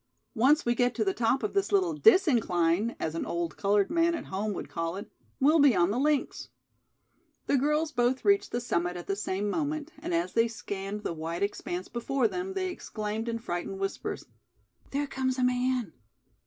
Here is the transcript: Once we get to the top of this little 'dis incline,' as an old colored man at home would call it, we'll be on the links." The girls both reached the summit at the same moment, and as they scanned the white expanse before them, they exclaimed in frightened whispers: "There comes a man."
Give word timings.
Once 0.33 0.65
we 0.65 0.73
get 0.73 0.95
to 0.95 1.03
the 1.05 1.13
top 1.13 1.43
of 1.43 1.53
this 1.53 1.71
little 1.71 1.93
'dis 1.93 2.27
incline,' 2.27 2.95
as 2.99 3.13
an 3.13 3.23
old 3.23 3.55
colored 3.55 3.91
man 3.91 4.15
at 4.15 4.25
home 4.33 4.51
would 4.51 4.67
call 4.67 4.95
it, 4.95 5.11
we'll 5.39 5.59
be 5.59 5.75
on 5.75 5.91
the 5.91 5.99
links." 5.99 6.49
The 7.45 7.55
girls 7.55 7.91
both 7.91 8.25
reached 8.25 8.51
the 8.51 8.59
summit 8.61 8.97
at 8.97 9.05
the 9.05 9.15
same 9.15 9.47
moment, 9.47 9.91
and 9.99 10.11
as 10.11 10.33
they 10.33 10.47
scanned 10.47 11.03
the 11.03 11.13
white 11.13 11.43
expanse 11.43 11.87
before 11.87 12.27
them, 12.27 12.53
they 12.53 12.69
exclaimed 12.71 13.29
in 13.29 13.37
frightened 13.37 13.77
whispers: 13.77 14.25
"There 14.89 15.05
comes 15.05 15.37
a 15.37 15.43
man." 15.43 15.93